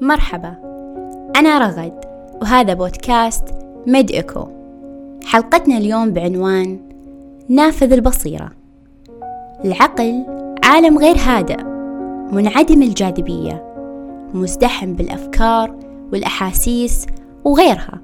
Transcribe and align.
مرحبا. 0.00 0.54
أنا 1.36 1.58
رغد 1.58 1.92
وهذا 2.42 2.74
بودكاست 2.74 3.44
ميد 3.86 4.10
إيكو. 4.10 4.46
حلقتنا 5.24 5.78
اليوم 5.78 6.10
بعنوان 6.10 6.78
نافذ 7.48 7.92
البصيرة. 7.92 8.50
العقل 9.64 10.24
عالم 10.64 10.98
غير 10.98 11.16
هادئ 11.16 11.62
منعدم 12.32 12.82
الجاذبية 12.82 13.74
مزدحم 14.34 14.92
بالأفكار 14.92 15.74
والأحاسيس 16.12 17.06
وغيرها. 17.44 18.00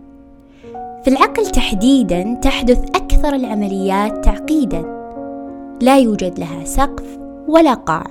في 1.02 1.08
العقل 1.08 1.46
تحديدا 1.46 2.38
تحدث 2.42 2.84
أكثر 2.84 3.34
العمليات 3.34 4.24
تعقيدا. 4.24 4.98
لا 5.82 5.98
يوجد 5.98 6.38
لها 6.38 6.64
سقف 6.64 7.18
ولا 7.48 7.74
قاع. 7.74 8.06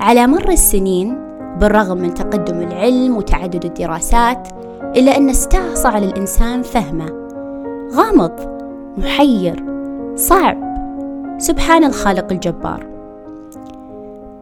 على 0.00 0.26
مر 0.26 0.50
السنين 0.50 1.29
بالرغم 1.60 1.98
من 1.98 2.14
تقدم 2.14 2.60
العلم 2.60 3.16
وتعدد 3.16 3.64
الدراسات 3.64 4.48
إلا 4.96 5.16
أن 5.16 5.28
استعصى 5.28 5.88
على 5.88 6.06
الإنسان 6.06 6.62
فهمه. 6.62 7.06
غامض 7.92 8.32
محير 8.98 9.64
صعب. 10.14 10.58
سبحان 11.38 11.84
الخالق 11.84 12.32
الجبار. 12.32 12.86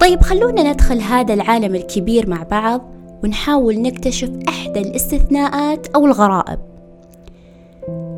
طيب 0.00 0.23
خلونا 0.23 0.73
ندخل 0.73 1.00
هذا 1.00 1.34
العالم 1.34 1.74
الكبير 1.74 2.30
مع 2.30 2.42
بعض 2.50 2.80
ونحاول 3.24 3.82
نكتشف 3.82 4.30
إحدى 4.48 4.80
الاستثناءات 4.80 5.87
أو 5.87 6.06
الغرائب. 6.06 6.59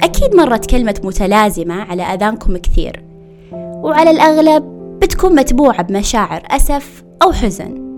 أكيد 0.02 0.36
مرت 0.36 0.66
كلمة 0.66 1.00
متلازمة 1.05 1.82
على 1.82 2.02
أذانكم 2.02 2.56
كثير 2.56 3.05
وعلى 3.52 4.10
الأغلب 4.10 4.64
بتكون 5.02 5.34
متبوعة 5.34 5.82
بمشاعر 5.82 6.42
أسف 6.50 7.05
أو 7.22 7.32
حزن. 7.32 7.89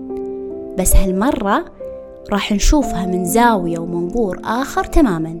بس 0.77 0.95
هالمرة 0.95 1.65
راح 2.31 2.51
نشوفها 2.51 3.05
من 3.05 3.25
زاوية 3.25 3.79
ومنظور 3.79 4.39
آخر 4.43 4.83
تماما. 4.83 5.39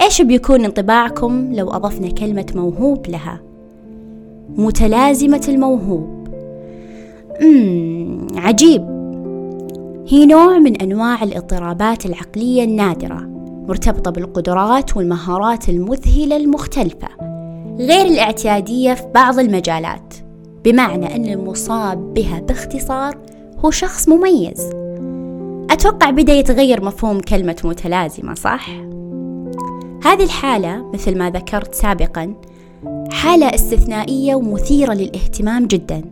إيش 0.00 0.22
بيكون 0.22 0.64
انطباعكم 0.64 1.54
لو 1.54 1.70
أضفنا 1.70 2.10
كلمة 2.10 2.46
موهوب 2.54 3.06
لها؟ 3.08 3.40
متلازمة 4.56 5.44
الموهوب. 5.48 6.28
مم 7.42 8.26
عجيب. 8.36 8.82
هي 10.08 10.26
نوع 10.26 10.58
من 10.58 10.82
أنواع 10.82 11.22
الاضطرابات 11.22 12.06
العقلية 12.06 12.64
النادرة 12.64 13.28
مرتبطة 13.68 14.10
بالقدرات 14.10 14.96
والمهارات 14.96 15.68
المذهلة 15.68 16.36
المختلفة 16.36 17.08
غير 17.78 18.06
الاعتيادية 18.06 18.94
في 18.94 19.06
بعض 19.14 19.38
المجالات 19.38 20.14
بمعنى 20.64 21.16
أن 21.16 21.26
المصاب 21.26 22.14
بها 22.14 22.40
باختصار 22.40 23.18
هو 23.64 23.70
شخص 23.70 24.08
مميز. 24.08 24.70
أتوقع 25.70 26.10
بدأ 26.10 26.32
يتغير 26.32 26.84
مفهوم 26.84 27.20
كلمة 27.20 27.56
متلازمة 27.64 28.34
صح؟ 28.34 28.70
هذه 30.04 30.22
الحالة 30.22 30.90
مثل 30.94 31.18
ما 31.18 31.30
ذكرت 31.30 31.74
سابقا 31.74 32.34
حالة 33.12 33.54
استثنائية 33.54 34.34
ومثيرة 34.34 34.92
للاهتمام 34.92 35.66
جدا. 35.66 36.02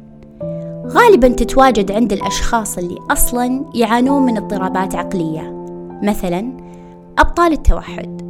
غالبا 0.87 1.29
تتواجد 1.29 1.93
عند 1.93 2.13
الأشخاص 2.13 2.79
اللي 2.79 2.97
أصلا 3.11 3.65
يعانون 3.75 4.23
من 4.23 4.37
اضطرابات 4.37 4.95
عقلية 4.95 5.67
مثلا 6.03 6.53
أبطال 7.19 7.53
التوحد. 7.53 8.23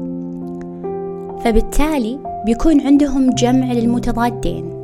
فبالتالي 1.45 2.19
بيكون 2.47 2.81
عندهم 2.81 3.31
جمع 3.31 3.73
للمتضادين. 3.73 4.82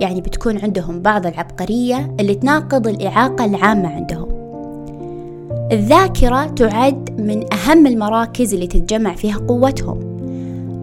يعني 0.00 0.20
بتكون 0.20 0.58
عندهم 0.58 1.02
بعض 1.02 1.26
العبقرية 1.26 2.16
اللي 2.20 2.34
تناقض 2.34 2.86
الإعاقة 2.86 3.44
العامة 3.44 3.88
عندهم. 3.88 4.28
الذاكرة 5.72 6.44
تعد 6.46 7.20
من 7.20 7.54
أهم 7.54 7.86
المراكز 7.86 8.54
اللي 8.54 8.66
تتجمع 8.66 9.14
فيها 9.14 9.38
قوتهم. 9.48 10.18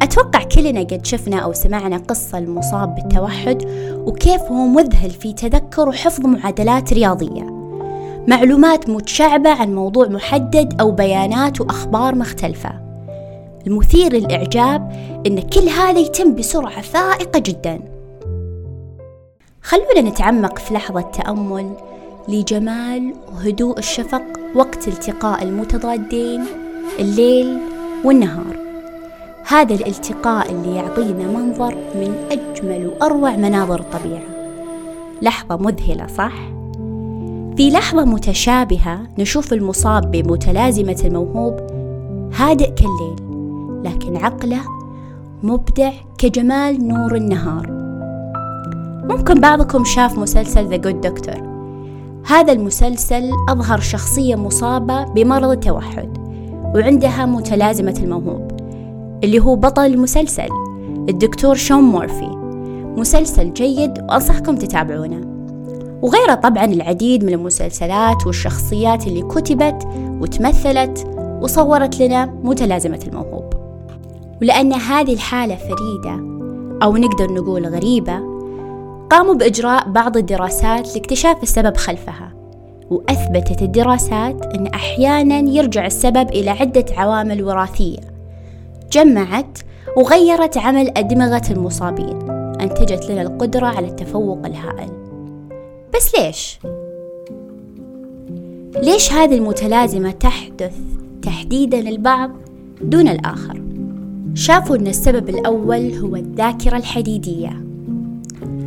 أتوقع 0.02 0.44
كلنا 0.44 0.80
قد 0.80 1.06
شفنا 1.06 1.40
أو 1.40 1.54
سمعنا 1.54 1.98
قصة 1.98 2.38
المصاب 2.38 2.96
بالتوحد 2.96 3.64
وكيف 4.06 4.42
هو 4.42 4.68
مذهل 4.68 5.10
في 5.10 5.34
تذكر 5.34 5.90
وحفظ 5.90 6.26
معادلات 6.26 6.94
رياضية. 6.94 7.56
معلومات 8.28 8.90
متشعبة 8.90 9.50
عن 9.50 9.76
موضوع 9.76 10.08
محدد 10.08 10.82
أو 10.82 10.92
بيانات 10.92 11.62
وأخبار 11.62 12.16
مختلفة. 12.16 12.72
المثير 13.68 14.14
للإعجاب 14.14 14.92
أن 15.28 15.40
كل 15.40 15.70
هذا 15.70 16.00
يتم 16.00 16.36
بسرعة 16.36 16.82
فائقة 16.82 17.40
جدا. 17.40 17.95
خلونا 19.66 20.10
نتعمق 20.10 20.60
في 20.60 20.74
لحظة 20.74 21.02
تأمل 21.02 21.74
لجمال 22.28 23.14
وهدوء 23.34 23.80
الشفق 23.80 24.24
وقت 24.56 24.88
التقاء 24.88 25.44
المتضادين 25.44 26.44
الليل 27.00 27.58
والنهار. 28.04 28.56
هذا 29.48 29.76
الالتقاء 29.76 30.52
اللي 30.52 30.76
يعطينا 30.76 31.28
منظر 31.28 31.76
من 31.76 32.16
أجمل 32.32 32.88
وأروع 32.88 33.36
مناظر 33.36 33.80
الطبيعة 33.80 34.24
لحظة 35.22 35.58
مذهلة 35.58 36.08
صح؟ 36.08 36.34
في 37.58 37.70
لحظة 37.74 38.06
متشابهة 38.06 39.08
نشوف 39.18 39.54
المصاب 39.54 40.12
بمتلازمة 40.12 41.02
الموهوب 41.06 41.60
هادئ 42.34 42.72
كالليل 42.72 43.16
لكن 43.84 44.18
عقله 44.18 44.62
مبدع 45.44 45.92
كجمال 46.18 46.88
نور 46.88 47.16
النهار. 47.16 47.85
ممكن 49.10 49.40
بعضكم 49.40 49.84
شاف 49.84 50.18
مسلسل 50.18 50.68
ذا 50.68 50.76
جود 50.76 51.02
دكتور 51.02 51.56
هذا 52.28 52.54
المسلسل 52.54 53.32
أظهر 53.50 53.80
شخصية 53.80 54.36
مصابة 54.36 55.04
بمرض 55.04 55.50
التوحد 55.50 56.18
وعندها 56.76 57.26
متلازمة 57.26 58.00
الموهوب 58.04 58.52
اللي 59.24 59.40
هو 59.40 59.56
بطل 59.56 59.86
المسلسل 59.86 60.50
الدكتور 61.10 61.56
شون 61.56 61.84
مورفي. 61.84 62.30
مسلسل 62.98 63.54
جيد 63.54 64.00
وأنصحكم 64.00 64.56
تتابعونه. 64.56 65.22
وغيره 66.02 66.34
طبعا 66.34 66.66
العديد 66.66 67.24
من 67.24 67.34
المسلسلات 67.34 68.28
والشخصيات 68.28 69.08
اللي 69.08 69.22
كتبت 69.22 69.88
وتمثلت 70.22 71.08
وصورت 71.42 72.02
لنا 72.02 72.26
متلازمة 72.26 73.00
الموهوب. 73.08 73.44
ولأن 74.42 74.74
هذه 74.74 75.14
الحالة 75.14 75.56
فريدة 75.56 76.24
أو 76.84 76.98
نقدر 76.98 77.34
نقول 77.34 77.66
غريبة 77.66 78.35
قاموا 79.10 79.34
بإجراء 79.34 79.90
بعض 79.90 80.18
الدراسات 80.18 80.96
لاكتشاف 80.96 81.44
السبب 81.44 81.78
خلفها 81.78 82.34
وأثبتت 82.90 83.62
الدراسات 83.62 84.46
أن 84.56 84.68
أحيانا 84.68 85.38
يرجع 85.38 85.86
السبب 85.86 86.30
إلى 86.30 86.50
عدة 86.50 86.86
عوامل 86.98 87.44
وراثية 87.44 88.00
جمعت 88.92 89.58
وغيرت 89.98 90.58
عمل 90.58 90.98
أدمغة 90.98 91.52
المصابين 91.52 92.32
أنتجت 92.62 93.10
لنا 93.10 93.22
القدرة 93.22 93.66
على 93.66 93.88
التفوق 93.88 94.46
الهائل 94.46 94.90
بس 95.96 96.20
ليش؟ 96.20 96.60
ليش 98.84 99.14
هذه 99.14 99.36
المتلازمة 99.36 100.12
تحدث 100.12 100.74
تحديدا 101.22 101.82
للبعض 101.82 102.32
دون 102.82 103.08
الآخر؟ 103.08 103.62
شافوا 104.34 104.76
أن 104.76 104.88
السبب 104.88 105.30
الأول 105.30 105.94
هو 105.94 106.16
الذاكرة 106.16 106.78
الحديدية 106.78 107.66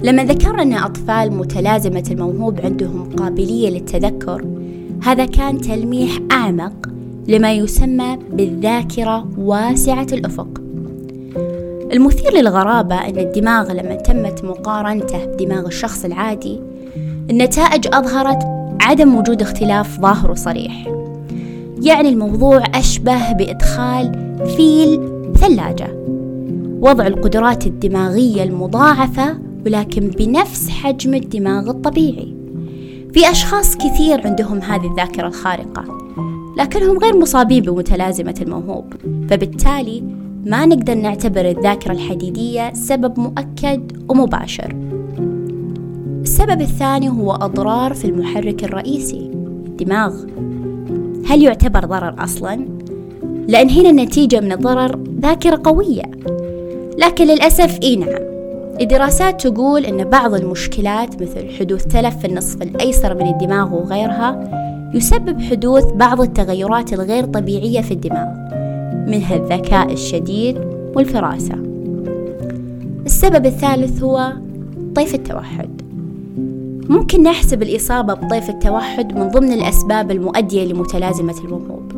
لما 0.03 0.25
ذكرنا 0.25 0.63
أن 0.63 0.73
أطفال 0.73 1.33
متلازمة 1.33 2.05
الموهوب 2.11 2.61
عندهم 2.61 3.11
قابلية 3.17 3.71
للتذكر 3.71 4.45
هذا 5.03 5.25
كان 5.25 5.61
تلميح 5.61 6.19
أعمق 6.33 6.89
لما 7.29 7.53
يسمى 7.53 8.19
بالذاكرة 8.33 9.29
واسعة 9.39 10.07
الأفق. 10.13 10.49
المثير 11.93 12.33
للغرابة 12.33 12.95
أن 12.95 13.19
الدماغ 13.19 13.73
لما 13.73 13.95
تمت 13.95 14.45
مقارنته 14.45 15.25
بدماغ 15.25 15.67
الشخص 15.67 16.05
العادي 16.05 16.61
النتائج 17.31 17.87
أظهرت 17.87 18.39
عدم 18.81 19.15
وجود 19.15 19.43
اختلاف 19.43 20.01
ظاهر 20.01 20.31
وصريح. 20.31 20.89
يعني 21.83 22.09
الموضوع 22.09 22.63
أشبه 22.75 23.33
بإدخال 23.33 24.37
فيل 24.57 25.01
ثلاجة. 25.35 25.89
وضع 26.81 27.07
القدرات 27.07 27.67
الدماغية 27.67 28.43
المضاعفة 28.43 29.48
ولكن 29.67 30.09
بنفس 30.09 30.69
حجم 30.69 31.15
الدماغ 31.15 31.71
الطبيعي. 31.71 32.35
في 33.13 33.31
أشخاص 33.31 33.77
كثير 33.77 34.27
عندهم 34.27 34.59
هذه 34.59 34.87
الذاكرة 34.87 35.27
الخارقة 35.27 35.85
لكنهم 36.59 36.99
غير 36.99 37.17
مصابين 37.17 37.63
بمتلازمة 37.63 38.35
الموهوب 38.43 38.95
فبالتالي 39.31 40.03
ما 40.47 40.67
نقدر 40.67 40.95
نعتبر 40.95 41.51
الذاكرة 41.51 41.93
الحديدية 41.93 42.73
سبب 42.73 43.21
مؤكد 43.21 44.03
ومباشر. 44.09 44.77
السبب 46.23 46.61
الثاني 46.61 47.09
هو 47.09 47.33
أضرار 47.33 47.95
في 47.95 48.05
المحرك 48.05 48.65
الرئيسي 48.65 49.31
الدماغ. 49.67 50.15
هل 51.27 51.43
يعتبر 51.43 51.85
ضرر 51.85 52.15
أصلا؟ 52.19 52.69
لأن 53.49 53.71
هنا 53.71 53.91
النتيجة 53.91 54.41
من 54.41 54.53
الضرر 54.53 54.99
ذاكرة 55.21 55.61
قوية. 55.65 56.11
لكن 56.99 57.25
للأسف 57.25 57.79
إي 57.83 57.97
نعم. 57.97 58.38
الدراسات 58.81 59.47
تقول 59.47 59.85
أن 59.85 60.05
بعض 60.05 60.35
المشكلات 60.35 61.23
مثل 61.23 61.51
حدوث 61.59 61.85
تلف 61.85 62.17
في 62.17 62.27
النصف 62.27 62.63
الأيسر 62.63 63.15
من 63.15 63.27
الدماغ 63.27 63.75
وغيرها 63.75 64.51
يسبب 64.95 65.41
حدوث 65.41 65.85
بعض 65.85 66.21
التغيرات 66.21 66.93
الغير 66.93 67.25
طبيعية 67.25 67.81
في 67.81 67.95
الدماغ 67.95 68.29
منها 69.11 69.37
الذكاء 69.37 69.93
الشديد 69.93 70.59
والفراسة. 70.95 71.55
السبب 73.07 73.47
الثالث 73.47 74.03
هو 74.03 74.33
طيف 74.95 75.15
التوحد. 75.15 75.83
ممكن 76.89 77.23
نحسب 77.23 77.63
الإصابة 77.63 78.15
بطيف 78.15 78.51
التوحد 78.51 79.19
من 79.19 79.29
ضمن 79.29 79.53
الأسباب 79.53 80.11
المؤدية 80.11 80.65
لمتلازمة 80.65 81.35
الموهوب 81.45 81.93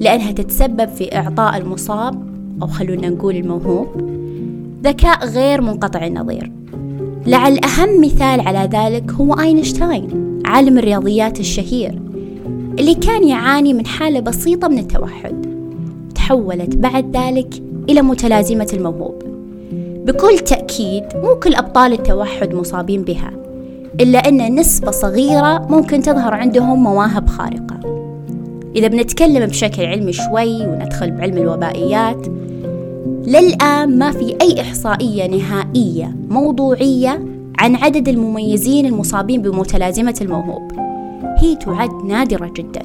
لأنها 0.00 0.32
تتسبب 0.32 0.88
في 0.88 1.16
إعطاء 1.16 1.56
المصاب 1.56 2.22
أو 2.62 2.66
خلونا 2.66 3.08
نقول 3.08 3.36
الموهوب. 3.36 4.21
ذكاء 4.82 5.26
غير 5.26 5.60
منقطع 5.60 6.06
النظير. 6.06 6.52
لعل 7.26 7.58
أهم 7.64 8.00
مثال 8.00 8.40
على 8.40 8.68
ذلك 8.72 9.12
هو 9.12 9.34
أينشتاين 9.34 10.40
عالم 10.46 10.78
الرياضيات 10.78 11.40
الشهير 11.40 11.98
اللي 12.78 12.94
كان 12.94 13.28
يعاني 13.28 13.74
من 13.74 13.86
حالة 13.86 14.20
بسيطة 14.20 14.68
من 14.68 14.78
التوحد. 14.78 15.46
تحولت 16.14 16.76
بعد 16.76 17.16
ذلك 17.16 17.62
إلى 17.88 18.02
متلازمة 18.02 18.68
الموهوب. 18.72 19.22
بكل 20.06 20.38
تأكيد 20.38 21.04
مو 21.14 21.34
كل 21.34 21.54
أبطال 21.54 21.92
التوحد 21.92 22.54
مصابين 22.54 23.02
بها 23.02 23.30
إلا 24.00 24.18
أن 24.18 24.54
نسبة 24.54 24.90
صغيرة 24.90 25.66
ممكن 25.70 26.02
تظهر 26.02 26.34
عندهم 26.34 26.82
مواهب 26.82 27.28
خارقة. 27.28 27.80
إذا 28.76 28.88
بنتكلم 28.88 29.46
بشكل 29.46 29.84
علمي 29.84 30.12
شوي 30.12 30.66
وندخل 30.66 31.10
بعلم 31.10 31.36
الوبائيات 31.36 32.26
للآن 33.26 33.98
ما 33.98 34.10
في 34.10 34.36
أي 34.40 34.60
إحصائية 34.60 35.26
نهائية 35.26 36.16
موضوعية 36.30 37.24
عن 37.58 37.76
عدد 37.76 38.08
المميزين 38.08 38.86
المصابين 38.86 39.42
بمتلازمة 39.42 40.14
الموهوب. 40.20 40.72
هي 41.38 41.56
تعد 41.56 42.04
نادرة 42.04 42.52
جدا. 42.56 42.82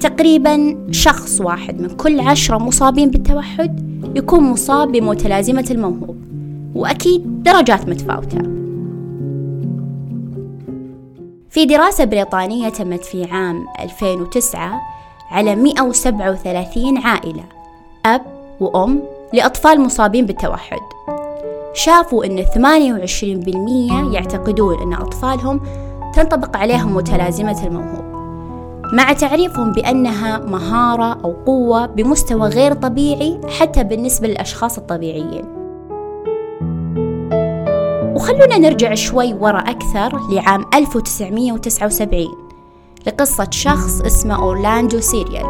تقريبا 0.00 0.76
شخص 0.90 1.40
واحد 1.40 1.80
من 1.80 1.88
كل 1.88 2.20
عشرة 2.20 2.58
مصابين 2.58 3.10
بالتوحد 3.10 3.94
يكون 4.16 4.44
مصاب 4.44 4.92
بمتلازمة 4.92 5.66
الموهوب 5.70 6.16
وأكيد 6.74 7.42
درجات 7.42 7.88
متفاوتة. 7.88 8.38
في 11.50 11.64
دراسة 11.66 12.04
بريطانية 12.04 12.68
تمت 12.68 13.04
في 13.04 13.24
عام 13.24 13.64
2009 13.80 14.80
على 15.30 15.56
137 15.56 16.98
عائلة 16.98 17.44
أب 18.06 18.22
وأم 18.60 19.02
لأطفال 19.34 19.80
مصابين 19.80 20.26
بالتوحد. 20.26 20.80
شافوا 21.74 22.24
أن 22.24 22.44
28% 22.44 24.14
يعتقدون 24.14 24.82
أن 24.82 24.92
أطفالهم 24.92 25.60
تنطبق 26.14 26.56
عليهم 26.56 26.94
متلازمة 26.94 27.66
الموهوب 27.66 28.04
مع 28.92 29.12
تعريفهم 29.12 29.72
بأنها 29.72 30.38
مهارة 30.38 31.18
أو 31.24 31.34
قوة 31.46 31.86
بمستوى 31.86 32.48
غير 32.48 32.74
طبيعي 32.74 33.40
حتى 33.60 33.84
بالنسبة 33.84 34.28
للأشخاص 34.28 34.78
الطبيعيين. 34.78 35.44
وخلونا 38.14 38.58
نرجع 38.58 38.94
شوي 38.94 39.34
ورا 39.34 39.58
أكثر 39.58 40.20
لعام 40.30 40.64
1979 40.74 42.26
لقصة 43.06 43.48
شخص 43.50 44.00
اسمه 44.00 44.42
أورلاندو 44.42 45.00
سيريال 45.00 45.46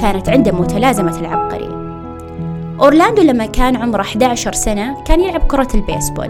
كانت 0.00 0.28
عنده 0.28 0.52
متلازمة 0.52 1.20
العبقري. 1.20 1.81
أورلاندو 2.82 3.22
لما 3.22 3.46
كان 3.46 3.76
عمره 3.76 4.00
11 4.00 4.52
سنة 4.52 5.02
كان 5.04 5.20
يلعب 5.20 5.42
كرة 5.42 5.68
البيسبول. 5.74 6.28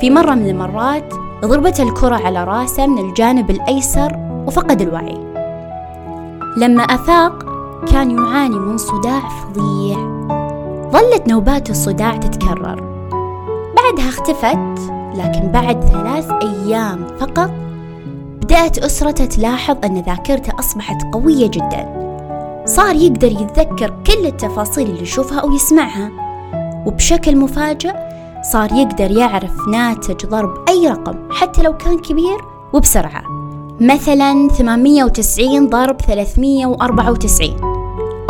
في 0.00 0.10
مرة 0.10 0.34
من 0.34 0.48
المرات 0.48 1.14
ضربت 1.44 1.80
الكرة 1.80 2.14
على 2.14 2.44
راسه 2.44 2.86
من 2.86 2.98
الجانب 2.98 3.50
الأيسر 3.50 4.16
وفقد 4.46 4.80
الوعي. 4.80 5.18
لما 6.56 6.82
أفاق 6.82 7.44
كان 7.92 8.10
يعاني 8.10 8.58
من 8.58 8.78
صداع 8.78 9.20
فظيع. 9.28 9.96
ظلت 10.92 11.28
نوبات 11.28 11.70
الصداع 11.70 12.16
تتكرر. 12.16 12.80
بعدها 13.76 14.08
اختفت 14.08 14.92
لكن 15.14 15.48
بعد 15.52 15.84
ثلاث 15.84 16.30
أيام 16.42 17.06
فقط 17.18 17.50
بدأت 18.42 18.78
أسرته 18.78 19.24
تلاحظ 19.24 19.76
أن 19.84 20.00
ذاكرته 20.00 20.58
أصبحت 20.58 20.96
قوية 21.12 21.46
جدا. 21.46 21.99
صار 22.76 22.96
يقدر 22.96 23.32
يتذكر 23.32 23.94
كل 24.06 24.26
التفاصيل 24.26 24.90
اللي 24.90 25.02
يشوفها 25.02 25.40
أو 25.40 25.52
يسمعها 25.52 26.10
وبشكل 26.86 27.36
مفاجئ 27.36 27.94
صار 28.52 28.72
يقدر 28.72 29.10
يعرف 29.10 29.68
ناتج 29.72 30.26
ضرب 30.26 30.68
أي 30.68 30.88
رقم 30.88 31.32
حتى 31.32 31.62
لو 31.62 31.76
كان 31.76 31.98
كبير 31.98 32.38
وبسرعة. 32.72 33.22
مثلا 33.80 34.48
890 34.48 35.68
ضرب 35.68 36.00
394 36.00 37.56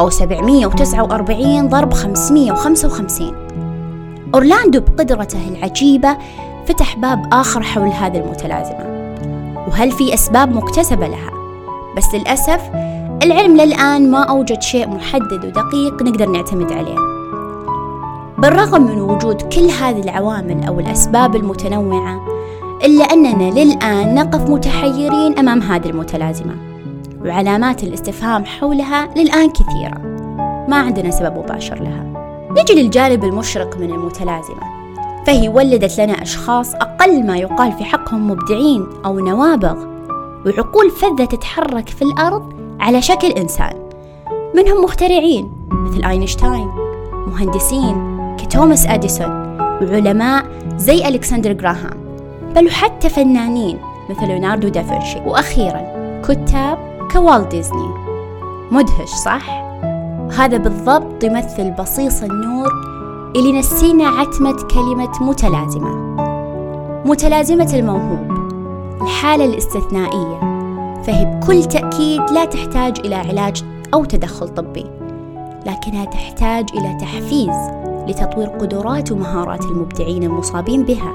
أو 0.00 0.10
749 0.10 1.68
ضرب 1.68 1.94
555 1.94 3.32
أورلاندو 4.34 4.80
بقدرته 4.80 5.48
العجيبة 5.48 6.16
فتح 6.66 6.96
باب 6.96 7.28
آخر 7.32 7.62
حول 7.62 7.88
هذه 7.88 8.16
المتلازمة. 8.16 9.14
وهل 9.68 9.90
في 9.90 10.14
أسباب 10.14 10.52
مكتسبة 10.52 11.06
لها؟ 11.06 11.30
بس 11.96 12.14
للأسف 12.14 12.60
العلم 13.22 13.56
للآن 13.56 14.10
ما 14.10 14.22
أوجد 14.22 14.62
شيء 14.62 14.88
محدد 14.88 15.44
ودقيق 15.44 16.02
نقدر 16.02 16.28
نعتمد 16.28 16.72
عليه. 16.72 16.96
بالرغم 18.38 18.82
من 18.82 19.00
وجود 19.00 19.42
كل 19.42 19.70
هذه 19.80 20.00
العوامل 20.00 20.64
أو 20.64 20.80
الأسباب 20.80 21.36
المتنوعة 21.36 22.26
إلا 22.84 23.04
أننا 23.04 23.60
للآن 23.60 24.14
نقف 24.14 24.50
متحيرين 24.50 25.38
أمام 25.38 25.62
هذه 25.62 25.86
المتلازمة 25.86 26.56
وعلامات 27.24 27.82
الاستفهام 27.82 28.44
حولها 28.44 29.08
للآن 29.16 29.50
كثيرة. 29.50 29.98
ما 30.68 30.76
عندنا 30.76 31.10
سبب 31.10 31.38
مباشر 31.38 31.82
لها. 31.82 32.04
نجي 32.50 32.82
للجانب 32.82 33.24
المشرق 33.24 33.78
من 33.78 33.90
المتلازمة 33.90 34.80
فهي 35.26 35.48
ولدت 35.48 36.00
لنا 36.00 36.22
أشخاص 36.22 36.74
أقل 36.74 37.26
ما 37.26 37.36
يقال 37.36 37.72
في 37.72 37.84
حقهم 37.84 38.30
مبدعين 38.30 38.86
أو 39.04 39.18
نوابغ 39.18 39.76
وعقول 40.46 40.90
فذة 40.90 41.24
تتحرك 41.24 41.88
في 41.88 42.02
الأرض 42.02 42.60
على 42.80 43.02
شكل 43.02 43.28
إنسان. 43.28 43.90
منهم 44.54 44.84
مخترعين 44.84 45.52
مثل 45.70 46.04
أينشتاين 46.04 46.68
مهندسين 47.26 48.20
كتوماس 48.38 48.86
أديسون 48.86 49.58
وعلماء 49.60 50.44
زي 50.76 51.08
ألكسندر 51.08 51.52
جراهام 51.52 52.00
بل 52.54 52.66
وحتى 52.66 53.08
فنانين 53.08 53.78
مثل 54.10 54.26
ليوناردو 54.26 54.68
دافنشي 54.68 55.20
وأخيرا 55.26 55.82
كتاب 56.28 56.78
كوالت 57.12 57.50
ديزني. 57.50 57.88
مدهش 58.70 59.08
صح؟ 59.24 59.62
وهذا 60.28 60.56
بالضبط 60.56 61.24
يمثل 61.24 61.70
بصيص 61.70 62.22
النور 62.22 62.68
اللي 63.36 63.52
نسينا 63.52 64.08
عتمة 64.08 64.56
كلمة 64.70 65.12
متلازمة. 65.20 66.16
متلازمة 67.04 67.70
الموهوب 67.74 68.30
الحالة 69.02 69.44
الاستثنائية. 69.44 70.49
فهي 71.04 71.24
بكل 71.24 71.64
تأكيد 71.64 72.20
لا 72.30 72.44
تحتاج 72.44 72.98
إلى 72.98 73.14
علاج 73.14 73.64
أو 73.94 74.04
تدخل 74.04 74.48
طبي 74.48 74.86
لكنها 75.66 76.04
تحتاج 76.04 76.66
إلى 76.74 76.98
تحفيز 77.00 77.56
لتطوير 78.08 78.48
قدرات 78.48 79.12
ومهارات 79.12 79.64
المبدعين 79.64 80.22
المصابين 80.22 80.84
بها 80.84 81.12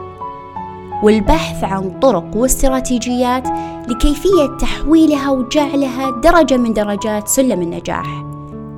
والبحث 1.03 1.63
عن 1.63 1.99
طرق 1.99 2.35
واستراتيجيات 2.35 3.47
لكيفية 3.87 4.57
تحويلها 4.59 5.31
وجعلها 5.31 6.09
درجة 6.09 6.57
من 6.57 6.73
درجات 6.73 7.27
سلم 7.27 7.61
النجاح 7.61 8.25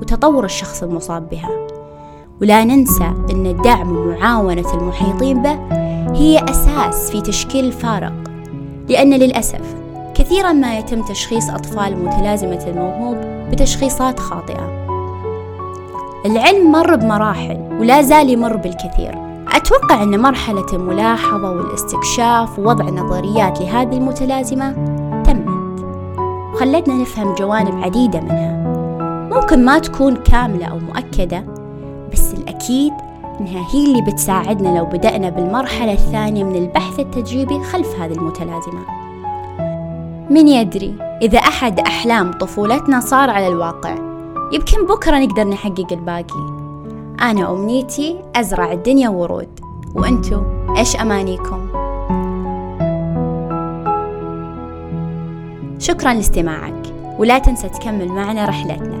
وتطور 0.00 0.44
الشخص 0.44 0.82
المصاب 0.82 1.28
بها. 1.28 1.48
ولا 2.42 2.64
ننسى 2.64 3.12
أن 3.30 3.46
الدعم 3.46 3.96
ومعاونة 3.96 4.74
المحيطين 4.74 5.42
به 5.42 5.58
هي 6.14 6.44
أساس 6.50 7.10
في 7.10 7.20
تشكيل 7.20 7.64
الفارق 7.64 8.12
لأن 8.88 9.14
للأسف 9.14 9.74
كثيرا 10.18 10.52
ما 10.52 10.78
يتم 10.78 11.02
تشخيص 11.02 11.50
أطفال 11.50 12.04
متلازمة 12.04 12.64
الموهوب 12.66 13.16
بتشخيصات 13.50 14.20
خاطئة. 14.20 14.88
العلم 16.26 16.72
مر 16.72 16.96
بمراحل 16.96 17.78
ولا 17.80 18.02
زال 18.02 18.30
يمر 18.30 18.56
بالكثير. 18.56 19.18
أتوقع 19.52 20.02
أن 20.02 20.20
مرحلة 20.22 20.66
الملاحظة 20.72 21.50
والاستكشاف 21.50 22.58
ووضع 22.58 22.84
نظريات 22.84 23.60
لهذه 23.60 23.96
المتلازمة 23.96 24.72
تمت. 25.22 25.48
وخلتنا 26.54 26.94
نفهم 26.94 27.34
جوانب 27.34 27.84
عديدة 27.84 28.20
منها. 28.20 28.52
ممكن 29.34 29.64
ما 29.64 29.78
تكون 29.78 30.16
كاملة 30.16 30.66
أو 30.66 30.78
مؤكدة 30.78 31.44
بس 32.12 32.34
الأكيد 32.34 32.92
إنها 33.40 33.66
هي 33.74 33.84
اللي 33.84 34.02
بتساعدنا 34.02 34.78
لو 34.78 34.84
بدأنا 34.84 35.28
بالمرحلة 35.28 35.92
الثانية 35.92 36.44
من 36.44 36.56
البحث 36.56 37.00
التجريبي 37.00 37.64
خلف 37.64 38.00
هذه 38.00 38.12
المتلازمة. 38.12 38.97
من 40.30 40.48
يدري 40.48 40.94
إذا 41.22 41.38
أحد 41.38 41.80
أحلام 41.80 42.32
طفولتنا 42.32 43.00
صار 43.00 43.30
على 43.30 43.48
الواقع. 43.48 43.94
يمكن 44.52 44.86
بكرة 44.86 45.18
نقدر 45.18 45.44
نحقق 45.44 45.92
الباقي. 45.92 46.58
أنا 47.20 47.52
أمنيتي 47.52 48.16
أزرع 48.36 48.72
الدنيا 48.72 49.08
ورود. 49.08 49.60
وأنتو 49.94 50.40
إيش 50.76 50.96
أمانيكم؟ 50.96 51.68
شكرا 55.78 56.14
لاستماعك. 56.14 56.94
ولا 57.18 57.38
تنسى 57.38 57.68
تكمل 57.68 58.08
معنا 58.08 58.44
رحلتنا. 58.44 58.98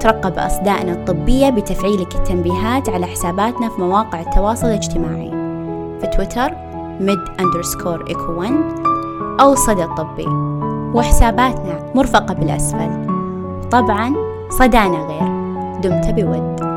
ترقب 0.00 0.38
أصدائنا 0.38 0.92
الطبية 0.92 1.50
بتفعيلك 1.50 2.14
التنبيهات 2.14 2.88
على 2.88 3.06
حساباتنا 3.06 3.68
في 3.68 3.80
مواقع 3.80 4.20
التواصل 4.20 4.66
الاجتماعي. 4.66 5.30
في 6.00 6.06
تويتر 6.06 6.50
mid 7.00 7.42
underscore 7.42 8.12
echo 8.12 8.30
1 8.30 8.52
أو 9.40 9.54
صدى 9.54 9.84
الطبي. 9.84 10.49
وحساباتنا 10.94 11.92
مرفقة 11.94 12.34
بالأسفل. 12.34 12.90
طبعا 13.72 14.14
صدانا 14.50 14.98
غير. 14.98 15.28
دمت 15.82 16.20
بود. 16.20 16.69